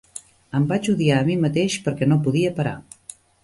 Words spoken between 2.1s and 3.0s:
no podia parar.